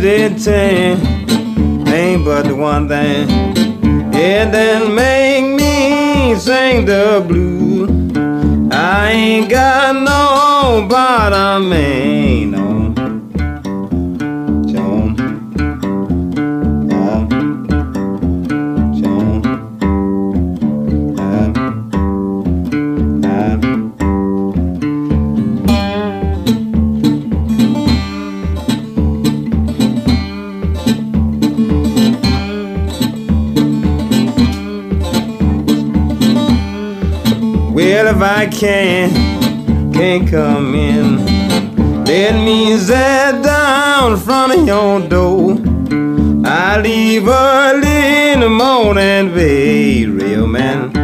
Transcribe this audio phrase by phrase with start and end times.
[0.00, 1.06] hesitant
[1.88, 3.28] ain't but the one thing.
[4.14, 7.90] It then make me sing the blues.
[8.72, 12.52] I ain't got no bottom man.
[12.52, 12.71] No.
[38.12, 41.24] If I can, can't come in.
[42.04, 45.56] Let me sit down in front of your door.
[46.44, 51.01] I leave early in the morning, babe, real man.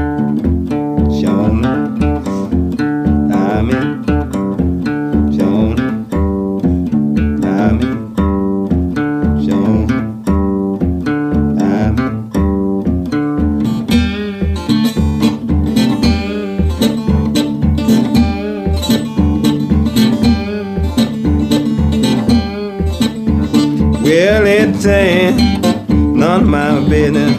[24.86, 27.36] None of my business.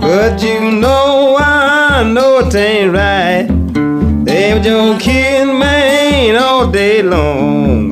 [0.00, 3.46] But you know I know it ain't right.
[4.24, 7.89] They were just kidding man all day long.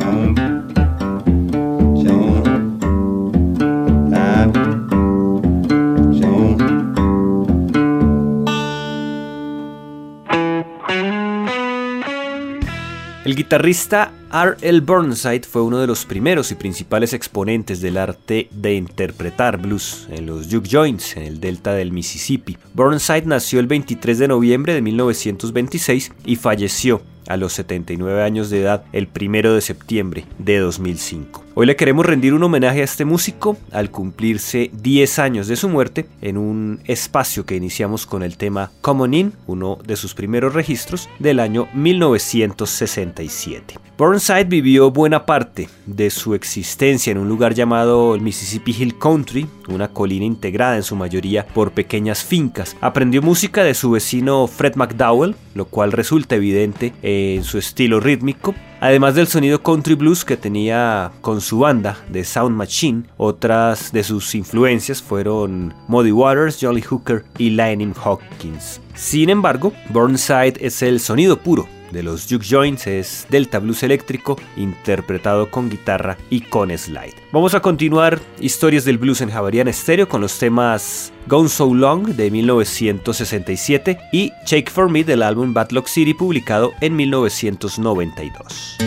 [13.38, 14.56] Guitarrista R.
[14.62, 14.80] L.
[14.80, 20.26] Burnside fue uno de los primeros y principales exponentes del arte de interpretar blues en
[20.26, 22.58] los juke joints en el delta del Mississippi.
[22.74, 28.62] Burnside nació el 23 de noviembre de 1926 y falleció a los 79 años de
[28.62, 31.48] edad el 1 de septiembre de 2005.
[31.60, 35.68] Hoy le queremos rendir un homenaje a este músico al cumplirse 10 años de su
[35.68, 40.54] muerte en un espacio que iniciamos con el tema Common In, uno de sus primeros
[40.54, 43.74] registros del año 1967.
[43.98, 49.48] Burnside vivió buena parte de su existencia en un lugar llamado el Mississippi Hill Country,
[49.66, 52.76] una colina integrada en su mayoría por pequeñas fincas.
[52.80, 58.54] Aprendió música de su vecino Fred McDowell, lo cual resulta evidente en su estilo rítmico,
[58.80, 63.04] además del sonido country blues que tenía con su banda de Sound Machine.
[63.16, 68.80] Otras de sus influencias fueron Muddy Waters, Jolly Hooker y Lightning Hawkins.
[68.94, 74.36] Sin embargo, Burnside es el sonido puro de los juke joints es Delta Blues eléctrico
[74.56, 77.14] interpretado con guitarra y con slide.
[77.32, 82.06] Vamos a continuar historias del blues en Javarian Stereo con los temas Gone So Long
[82.06, 88.78] de 1967 y Shake For Me del álbum Bad City publicado en 1992.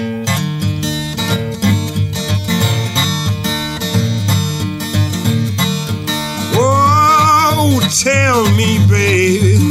[7.91, 9.70] tell me, baby.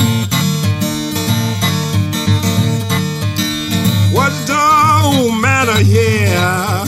[4.12, 6.79] What don't matter here?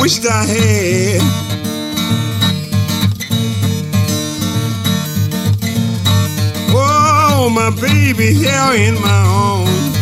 [0.00, 1.20] Wished I had.
[6.70, 9.96] Oh, my baby here in my arms.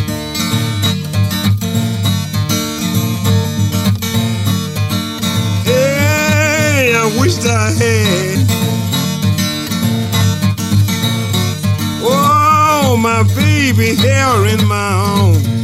[5.64, 8.46] Hey, I wished I had.
[12.02, 15.55] Oh, my baby here in my arms.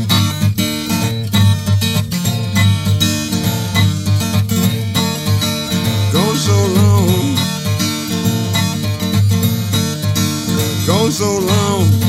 [11.13, 12.02] So long.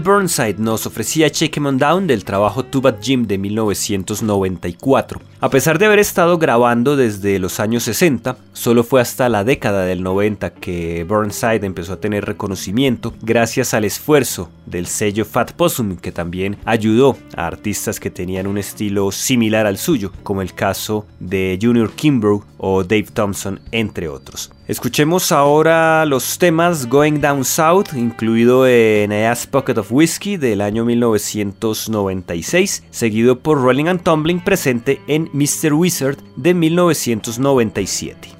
[0.00, 5.20] Burnside nos ofrecía Check 'em On Down del trabajo Tubat Jim de 1994.
[5.40, 9.84] A pesar de haber estado grabando desde los años 60, solo fue hasta la década
[9.84, 15.96] del 90 que Burnside empezó a tener reconocimiento gracias al esfuerzo del sello Fat Possum
[15.96, 21.06] que también ayudó a artistas que tenían un estilo similar al suyo, como el caso
[21.20, 24.50] de Junior Kimbrough o Dave Thompson, entre otros.
[24.68, 30.84] Escuchemos ahora los temas Going Down South, incluido en Ass Pocket of Whiskey del año
[30.84, 35.72] 1996, seguido por Rolling and Tumbling presente en Mr.
[35.72, 38.30] Wizard de 1997.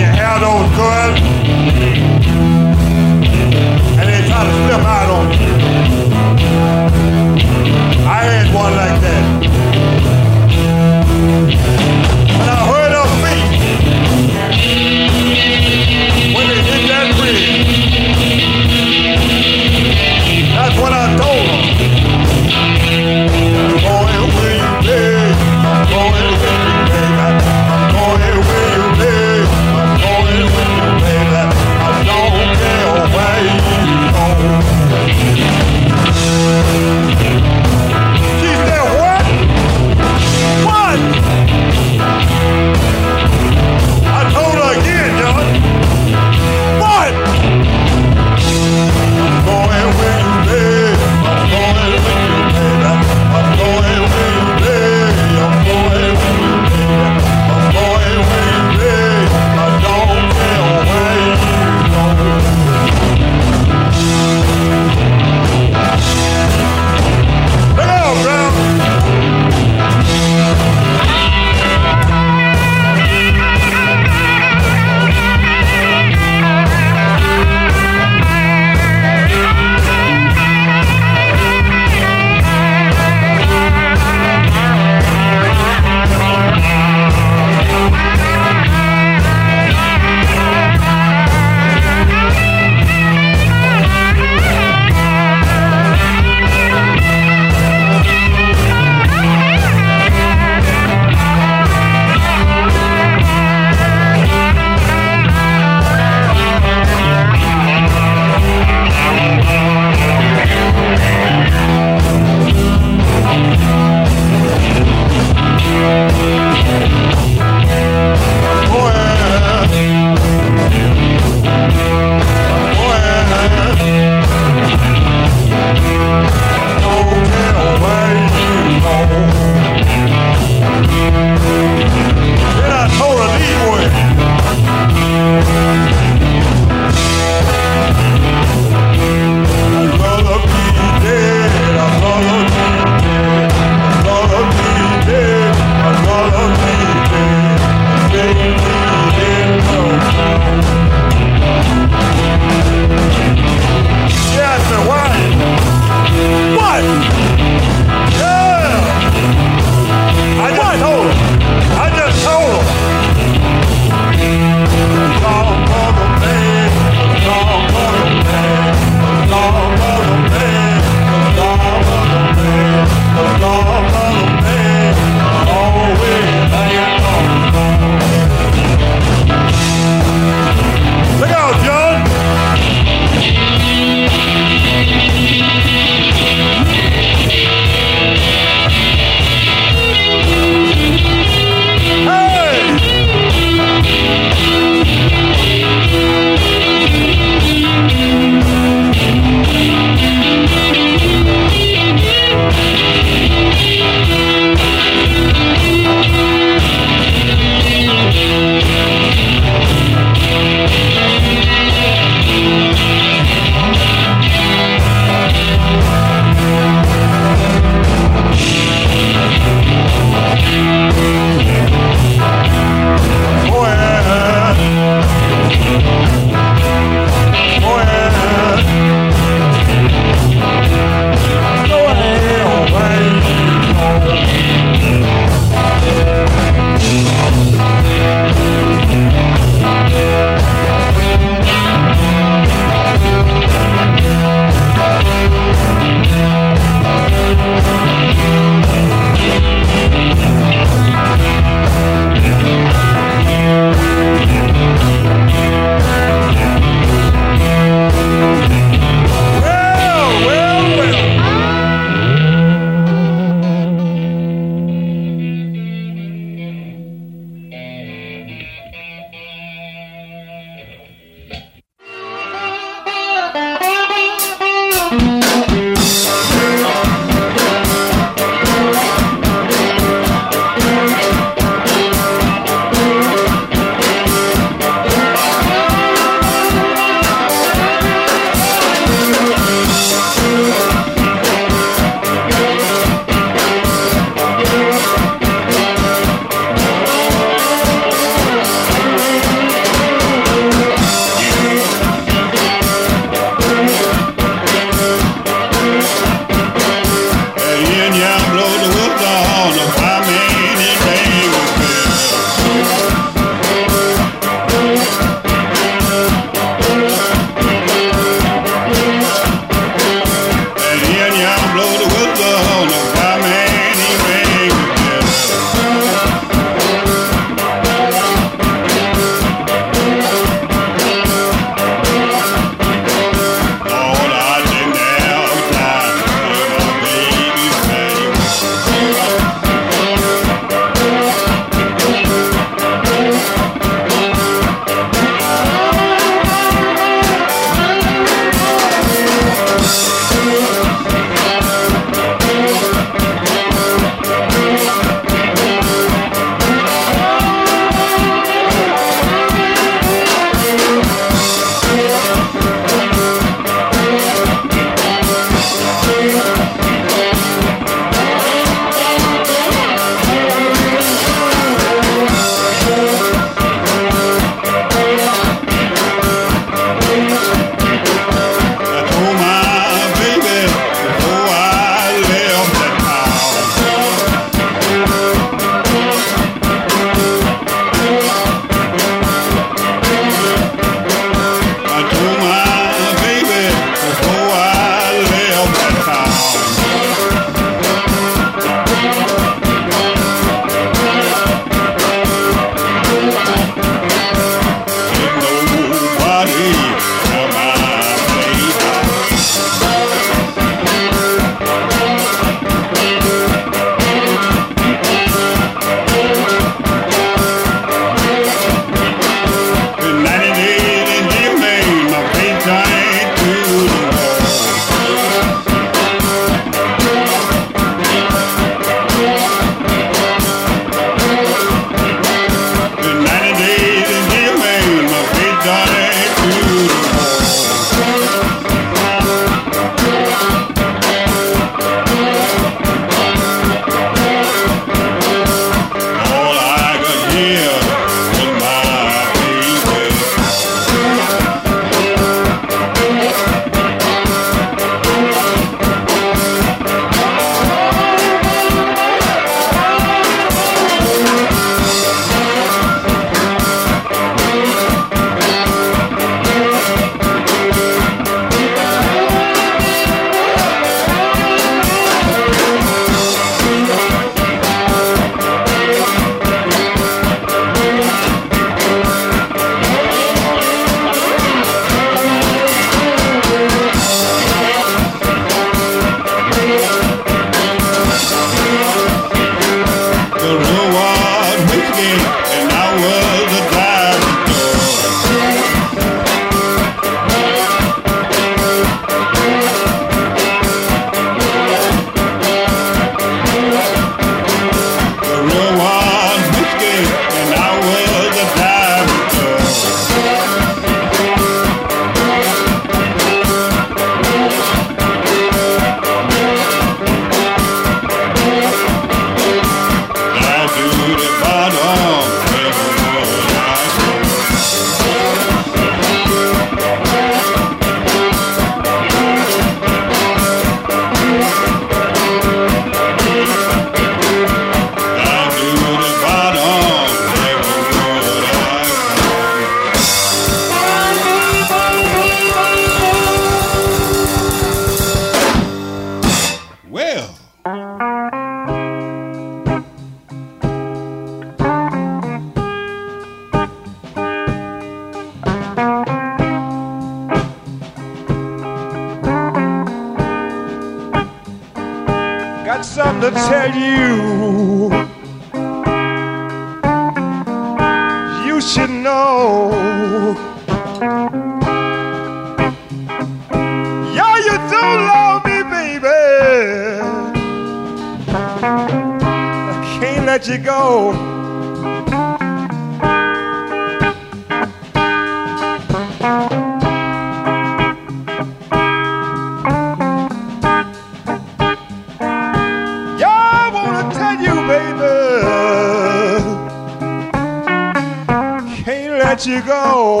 [599.26, 600.00] you go.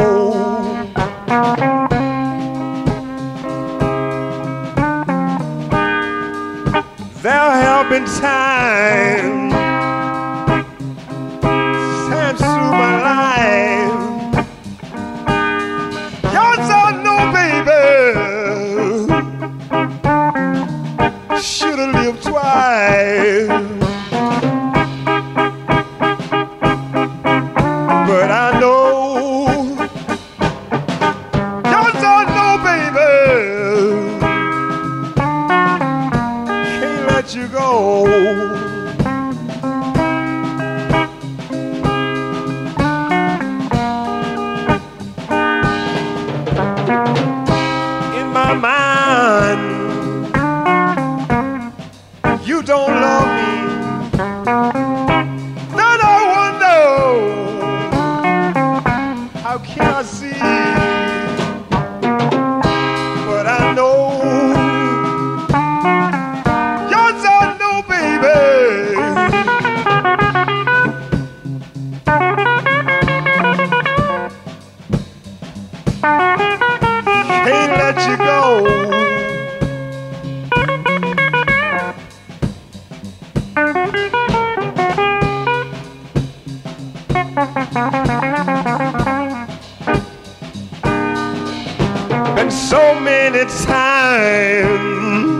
[7.22, 8.51] There'll have been times.
[92.42, 95.31] and so many times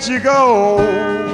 [0.00, 1.29] let you go.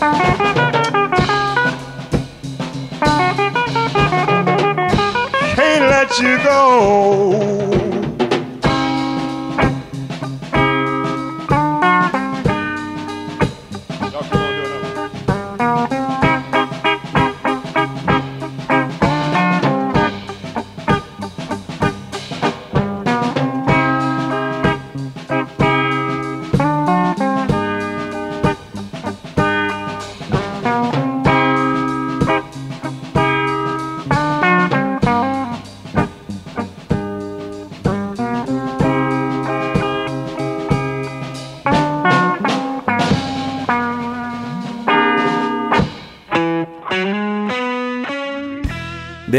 [0.00, 0.16] Can't
[5.90, 7.79] let you go.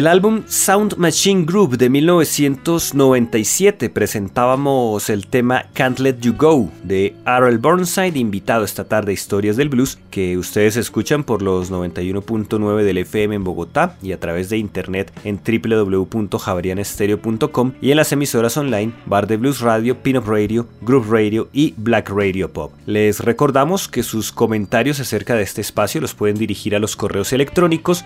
[0.01, 7.13] Del álbum Sound Machine Group de 1997 presentábamos el tema Can't Let You Go de
[7.23, 12.81] Arrol Burnside, invitado esta tarde a Historias del Blues, que ustedes escuchan por los 91.9
[12.81, 18.57] del FM en Bogotá y a través de internet en www.javerianestereo.com y en las emisoras
[18.57, 22.73] online Bar de Blues Radio, Pin-Up Radio, Group Radio y Black Radio Pop.
[22.87, 27.33] Les recordamos que sus comentarios acerca de este espacio los pueden dirigir a los correos
[27.33, 28.03] electrónicos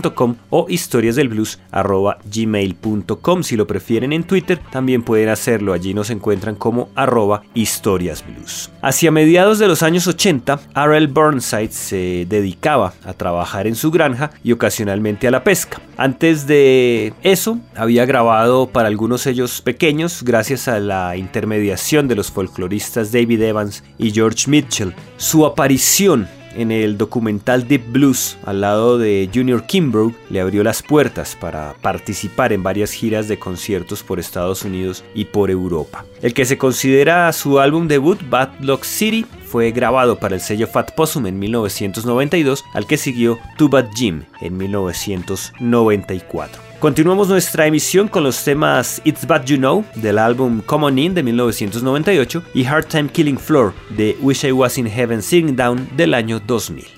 [0.00, 3.42] blues.javerianestereo.com o historiasdelblues.gmail.com.
[3.42, 5.72] Si lo prefieren en Twitter, también pueden hacerlo.
[5.72, 8.70] Allí nos encuentran como arroba historiasblues.
[8.82, 11.06] Hacia mediados de los años 80, R.L.
[11.08, 15.80] Burnside se dedicaba a trabajar en su granja y ocasionalmente a la pesca.
[15.96, 22.30] Antes de eso, había grabado para algunos sellos pequeños gracias a la intermediación de los
[22.30, 24.94] folcloristas David Evans y George Mitchell.
[25.16, 30.82] Su aparición en el documental Deep Blues al lado de Junior Kimbrough le abrió las
[30.82, 36.04] puertas para participar en varias giras de conciertos por Estados Unidos y por Europa.
[36.22, 40.66] El que se considera su álbum debut, Bad Luck City, fue grabado para el sello
[40.66, 46.73] Fat Possum en 1992, al que siguió Too Bad Jim en 1994.
[46.84, 51.22] Continuamos nuestra emisión con los temas It's Bad You Know del álbum Common In de
[51.22, 56.12] 1998 y Hard Time Killing Floor de Wish I Was in Heaven Sitting Down del
[56.12, 56.93] año 2000.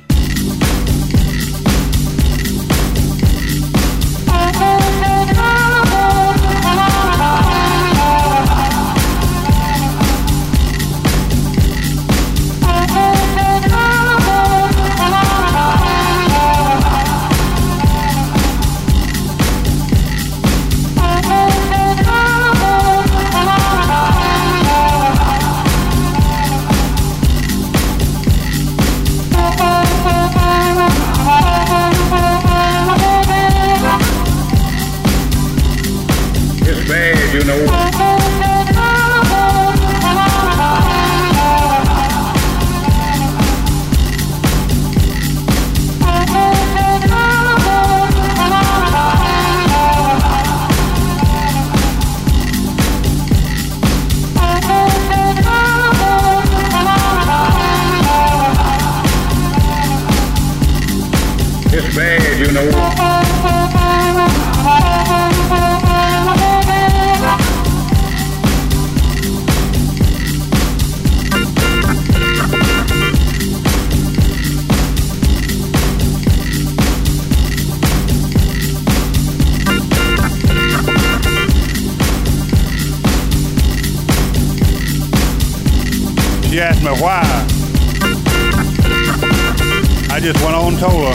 [90.79, 91.15] Told her.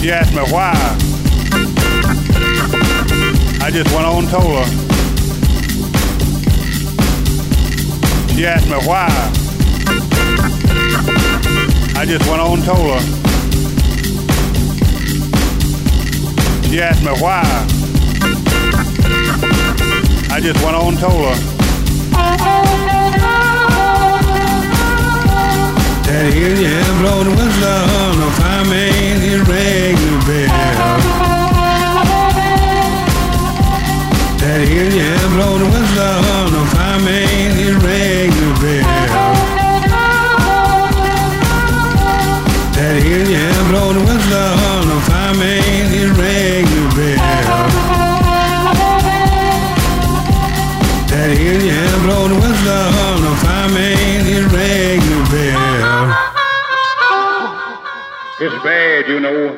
[0.00, 0.72] She asked me why.
[3.60, 4.64] I just went on and told her.
[8.34, 9.08] She asked me why.
[11.94, 13.00] I just went on and told her.
[16.70, 17.42] She asked me why.
[20.30, 21.51] I just went on and told her.
[26.22, 30.98] can hear you blow the whistle on the fireman, he rang the bell.
[34.38, 38.86] That hear you blow the whistle on the fireman, he rang the bell.
[42.76, 47.22] That hear you blow the whistle on the fireman, he rang the bell.
[51.10, 54.81] That hear you blow the whistle on the fireman, he rang
[58.44, 59.54] It's bad, you know.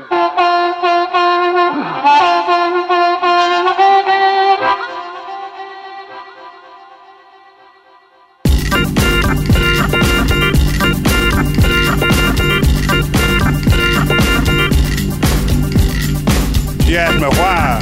[16.84, 17.80] She asked me why.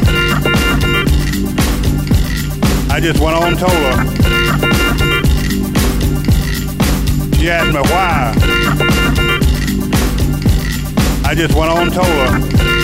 [2.91, 3.97] I just went on and told her.
[7.39, 8.52] She asked me why.
[11.33, 12.82] I just went on and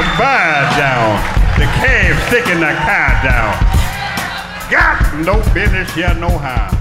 [0.00, 1.20] my bar down.
[1.58, 3.52] The cab sticking the car down.
[4.70, 6.79] Got no business here, no how.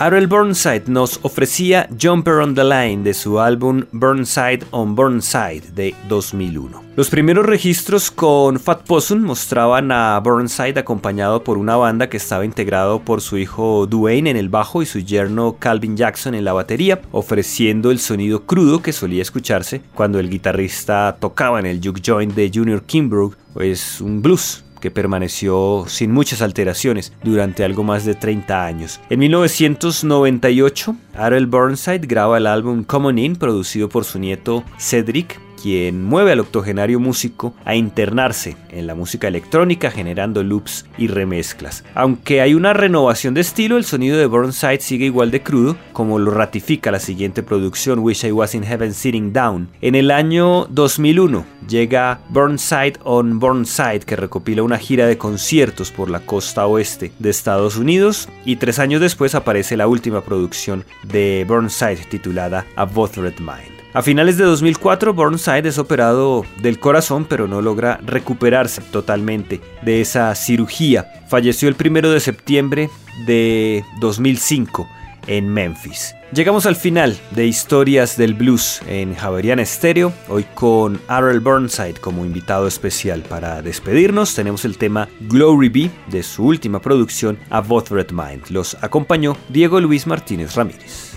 [0.00, 5.92] Harold Burnside nos ofrecía Jumper on the Line de su álbum Burnside on Burnside de
[6.08, 6.84] 2001.
[6.94, 12.44] Los primeros registros con Fat Possum mostraban a Burnside acompañado por una banda que estaba
[12.44, 16.52] integrado por su hijo Duane en el bajo y su yerno Calvin Jackson en la
[16.52, 22.02] batería, ofreciendo el sonido crudo que solía escucharse cuando el guitarrista tocaba en el juke
[22.06, 28.04] joint de Junior Kimbrough, pues un blues que permaneció sin muchas alteraciones durante algo más
[28.04, 29.00] de 30 años.
[29.10, 36.04] En 1998, Harold Burnside graba el álbum Common In, producido por su nieto Cedric, quien
[36.04, 41.84] mueve al octogenario músico a internarse en la música electrónica generando loops y remezclas.
[41.94, 46.18] Aunque hay una renovación de estilo, el sonido de Burnside sigue igual de crudo, como
[46.18, 49.68] lo ratifica la siguiente producción Wish I Was in Heaven Sitting Down.
[49.80, 56.10] En el año 2001 llega Burnside on Burnside, que recopila una gira de conciertos por
[56.10, 61.44] la costa oeste de Estados Unidos, y tres años después aparece la última producción de
[61.48, 63.77] Burnside titulada A Bothered Mind.
[63.98, 70.00] A finales de 2004, Burnside es operado del corazón, pero no logra recuperarse totalmente de
[70.00, 71.10] esa cirugía.
[71.26, 72.90] Falleció el primero de septiembre
[73.26, 74.86] de 2005
[75.26, 76.14] en Memphis.
[76.32, 82.24] Llegamos al final de Historias del Blues en Javerian Stereo, hoy con Harold Burnside como
[82.24, 83.22] invitado especial.
[83.22, 88.44] Para despedirnos tenemos el tema Glory Be de su última producción A Bothered Mind.
[88.50, 91.07] Los acompañó Diego Luis Martínez Ramírez.